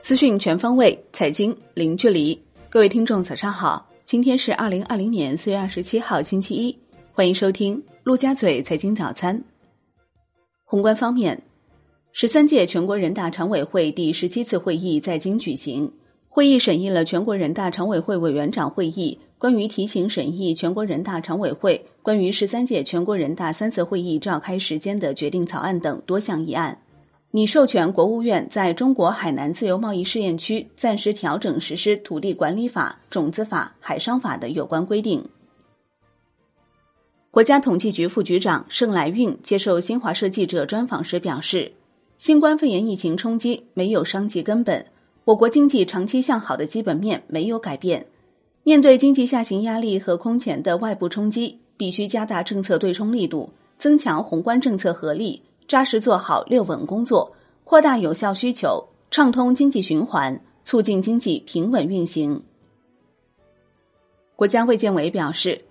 [0.00, 2.38] 资讯全方位，财经零距离。
[2.68, 6.78] 各位听众，早上好，今天是二零二零年四月二十七号，星期一，
[7.12, 9.42] 欢迎收听陆家嘴财经早餐。
[10.64, 11.42] 宏观方面，
[12.12, 15.90] 十三届全国人大常委会第十七次会议在京举行，
[16.28, 19.18] 会议审议了全国人大常委会委员长会议。
[19.44, 26.80] 关于提请审议全国人大常委会关于十三届全国人大三次会议召开时间的决定草案等多项议案，
[27.30, 35.22] 拟授权国务院在中国海南自由贸易试验区暂时调整实施土地管理法、种子法、海商法的有关规定。
[37.30, 41.70] 国家统计局副局长盛来运接受新华社记者专访时表示，
[42.16, 44.86] 新冠肺炎疫情冲击没有伤及根本，
[45.26, 48.06] 我国经济长期向好的基本面没有改变。
[48.64, 57.30] 面对经济下行压力和空前的外部冲击，必须加大政策对冲力度，增强宏观政策合力，扎实做好六稳工作，
[57.62, 62.42] 扩大有效需求，畅通经济循环，促进经济平稳运行。
[64.34, 65.62] 国家卫健委表示，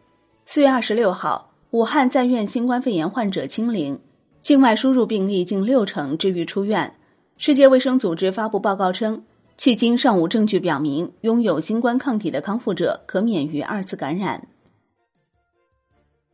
[0.46, 4.00] 四月二十六号，武汉在院新冠肺炎患者清零，
[4.40, 6.96] 境外输入病例近六成治愈出院。
[7.38, 9.24] 世界卫生组织发布报告称。
[9.58, 14.48] 迄今尚无证据表明，拥有新冠抗体的康复者可免于二次感染。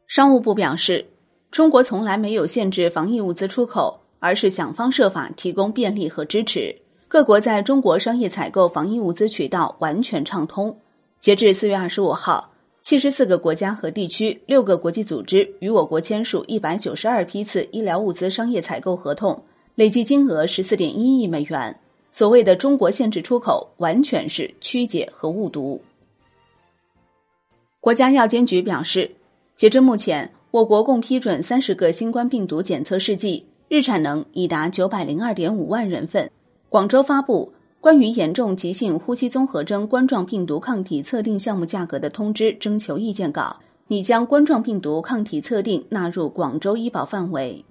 [0.07, 1.05] 商务部表示，
[1.51, 6.75] 中国从来没有限制防疫物资出口，而是想方设法提供便利和支持。
[7.07, 10.75] 各国在中国商业采购防疫物资渠道完全畅通。
[11.19, 19.43] 截至四月二十五号，七十四个国家和地区、六个国际组织与我国签署一百九十二批次医疗物资商业采购合同，
[19.75, 21.79] 累计金额十四点一亿美元。
[22.11, 25.81] 所谓的中国限制出口，完全是曲解和误读。
[27.79, 29.09] 国家药监局表示，
[29.55, 36.29] 截至目前，我国共批准三十个新冠病毒检测试剂，日产能已达九百零二点五万人份。
[36.67, 47.63] 广州发布关于严重急性呼吸综合征冠状病毒抗体测定项目价格的通知征求意见稿，拟将冠状病毒抗体测定纳入广州医保范围。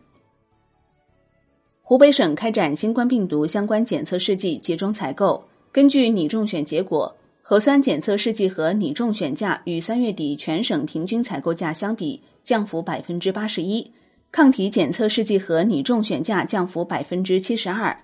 [1.88, 5.42] 湖北省开展新冠病毒相关检测试剂集中采购。
[5.72, 13.90] 根据拟中选结果，核酸检测试剂和拟中选价与三月底全省平均采购价相比降幅百分之八十一，
[14.30, 17.98] 抗体检测试剂和拟中选价降幅百分之七十二。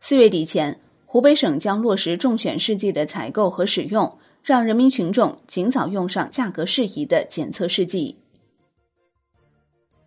[0.00, 8.16] 四月底前，湖北省将落实中选试剂的采购和使用，让人民群众尽早用上价格适宜的检测试剂。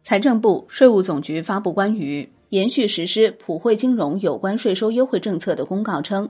[0.01, 2.25] 财政部、税务总局发布关于。
[2.49, 6.29] 延续实施普惠金融有关税收优惠政策的公告称，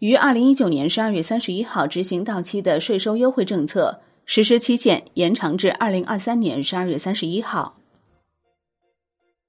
[0.00, 7.78] 于二零一九年十二月三十一号执行到期的税收优惠政策实施期限延长至二零二三年十二月三十一号。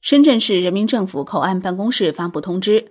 [0.01, 2.85] 深圳市人民政府口岸办公室发布通知，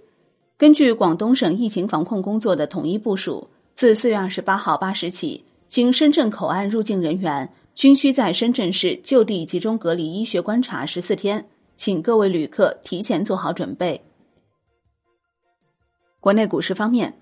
[0.57, 11.47] 根据广东省疫情防控工作的统一部署，自四月二十八号八时起，经深圳口岸入境人员均需在深圳市就地集中隔离医学观察十四天。
[11.77, 14.01] 请各位旅客提前做好准备。
[16.21, 17.13] 国内股市方面，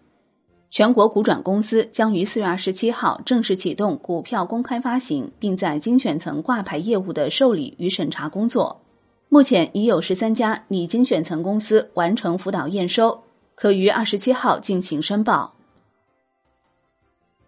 [0.70, 8.80] 全国股转公司将于四月二十七号正式启动股票公开发行，并在精选层挂牌业务的受理与审查工作。
[9.28, 13.22] 目前已有十三家拟精选层公司完成辅导验收，
[13.54, 15.54] 可于二十七号进行申报。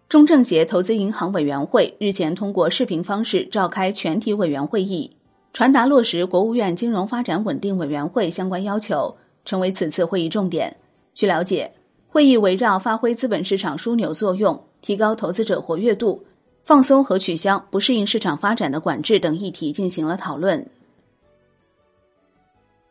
[0.09, 5.15] 中政协投资银行委员会日前通过视频方式召开全体委员会议。
[5.53, 9.15] 传达落实国务院金融发展稳定委员会相关要求，
[9.45, 10.75] 成为此次会议重点。
[11.13, 11.71] 据了解，
[12.07, 16.25] 会议围绕发挥资本市场枢纽作用、提高投资者活跃度、
[16.63, 20.67] 放松和取消不适应市场发展的管制等议题进行了讨论。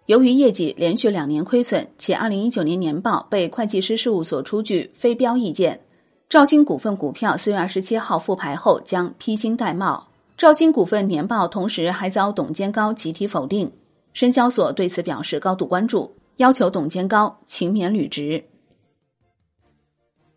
[0.07, 5.81] 由于业绩连续两年亏损，且二零一九年年报被会计师事务所出具非标意见，
[6.29, 10.12] 兆鑫股份股票四月二十七号复牌后将披星戴帽。
[10.43, 13.71] 兆鑫股份年报同时还遭董监高集体否定，
[14.13, 18.43] 深交所对此表示高度关注，要求董监高勤勉履职。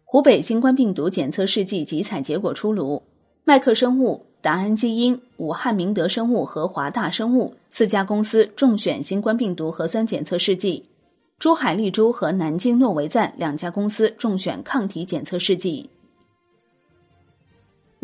[0.04, 3.02] 湖北新冠病毒检测试剂集采结果出炉，
[3.46, 10.86] 麦克生物、达安基因、武汉明德生物和华大生物四家公司中选新冠病毒核酸检测试剂，
[11.40, 15.90] 珠海丽珠和南京诺维赞两家公司中选抗体检测试剂。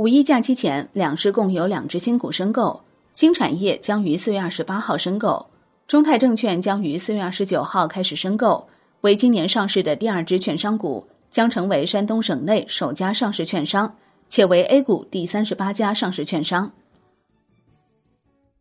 [0.01, 2.81] 五一假期前，两市共有两只新股申购，
[3.13, 5.45] 新产业将于四月二十八号申购，
[5.87, 8.67] 中泰证券将于四月二十九号开始申购，
[9.01, 13.95] 为今年上市的第二只券商股，将成为山东省内首家上市券商，
[14.27, 16.71] 且为 A 股第三十八家上市券商。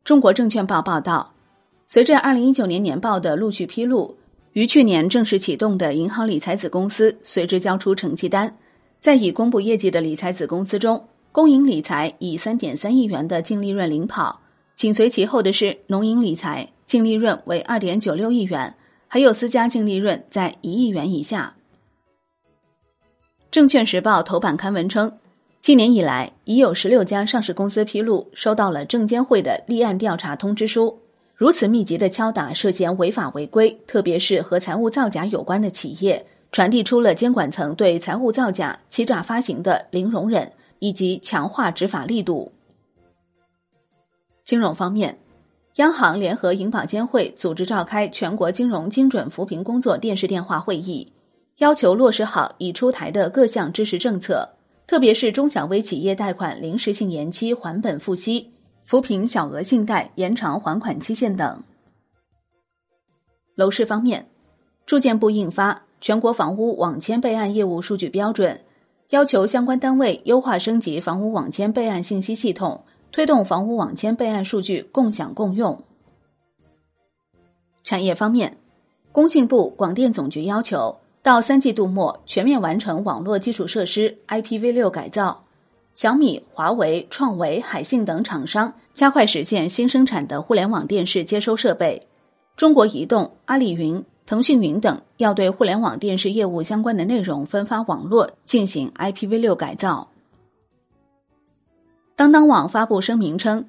[0.05, 1.33] 中国证券报报道，
[1.87, 4.15] 随着二零一九年年报的陆续披露，
[4.53, 8.55] 于去年正式启动的银行理财子公司随之交出成绩单，
[8.99, 14.41] 在已公布业绩的理财子公司中，公银理财以三点三亿元的净利润领跑，
[14.75, 18.75] 紧随其后的是农银理财，净利润为二点九六亿元，
[19.07, 21.55] 还有私家净利润在一亿元以下。
[23.51, 25.13] 证券时报头版刊文称，
[25.61, 30.99] 今年以来已有十六家上市公司披露收到了证监会的立案调查通知书。
[31.37, 40.51] 如此密集的敲打涉嫌违法违规，特别是和财务造假有关的企业，传递出了监管层对财务造假、欺诈发行的零容忍，
[40.81, 42.51] 以及强化执法力度。
[44.43, 45.17] 金融方面，
[45.77, 51.13] 央行联合银保监会组织召开全国金融精准扶贫工作电视电话会议，
[51.59, 54.49] 要求落实好已出台的各项支持政策，
[54.89, 58.51] 特别是中小微企业贷款临时性延期还本付息。
[58.83, 61.63] 扶贫小额信贷延长还款期限等。
[63.55, 64.29] 楼市方面，
[64.85, 68.57] 住建部印发《全国房屋网签备案业务数据标准》，
[69.11, 75.83] 要求相关单位优化升级房屋网签备案信息系统，推动房屋网签备案数据共享共用。
[77.83, 78.57] 产业方面，
[79.11, 85.43] 工信部广电总局要求到三季度末全面完成网络基础设施 IPv 六改造。
[85.93, 92.07] 小米、华为、创维、海信等厂商加快实现新生产的互联网电视接收设备。
[92.57, 100.07] 中国移动、阿里云、腾讯云等要对互联网电视业务相关的内容分发网络进行 IPv6 改造。
[102.15, 103.65] 当当网发布声明称，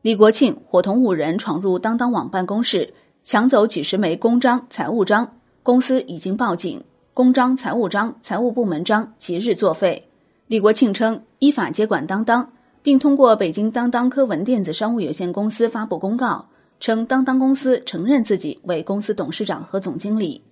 [0.00, 5.30] 李国庆伙同五人闯入当当网办公室，抢走几十枚公章、财务章，
[5.62, 6.82] 公司已经报警，
[7.12, 10.08] 公章、财务章、财务部门章即日作废。
[10.46, 12.50] 李国庆称，依法接管当当，
[12.82, 16.46] 并通过北京当当科文电子商务有限公司发布公告，
[16.80, 20.42] 称当当公司承认自己为公司董事长和总经理。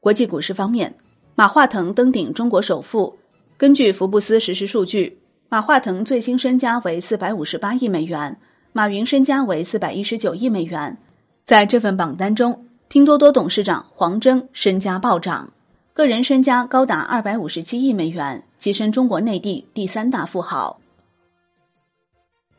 [0.00, 0.92] 国际股市方面，
[1.34, 3.16] 马化腾登顶中国首富。
[3.56, 5.16] 根据福布斯实时数据，
[5.48, 8.36] 马化腾最新身家为四百五十八亿美元，
[8.72, 10.96] 马云身家为四百一十九亿美元。
[11.44, 15.52] 在这份榜单中，拼多多董事长黄峥身家暴涨。
[15.92, 20.80] 个人身家高达二百五十七亿美元，跻身中国内地第三大富豪。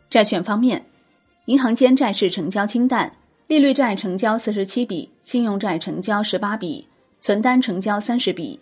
[0.10, 0.86] 债券方面，
[1.46, 3.12] 银行间债市成交清淡，
[3.48, 6.88] 利率债成交四十七笔，信用债成交十八笔，
[7.20, 8.58] 存单成交三十笔。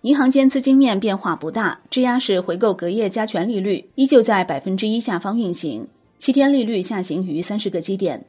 [0.00, 5.86] 银行间资金面变化不大，质押式回购隔夜加权利率依旧在百分之一下方运行，
[6.18, 8.24] 七天利率下行于三十个基点。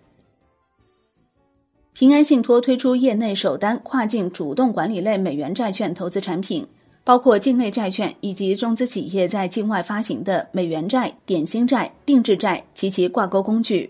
[1.94, 6.64] 平安信托推出业内首单跨境主动管理类美元债券投资产品，
[7.04, 13.90] 包括境内债券以及中资企业在境外发行的美元债、点心债、定制债及其挂钩工具，